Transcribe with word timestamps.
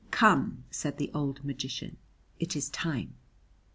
"Come," 0.09 0.63
said 0.71 0.97
the 0.97 1.11
old 1.13 1.45
magician, 1.45 1.97
"it 2.39 2.55
is 2.55 2.71
time." 2.71 3.13